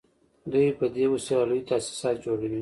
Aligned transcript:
دوی 0.51 0.67
په 0.79 0.85
دې 0.95 1.05
وسیله 1.13 1.43
لوی 1.49 1.61
تاسیسات 1.69 2.15
جوړوي 2.25 2.59